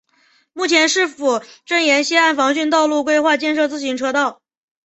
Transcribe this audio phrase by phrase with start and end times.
[0.53, 4.41] 目前市府正沿溪岸防汛道路规划建设自行车道。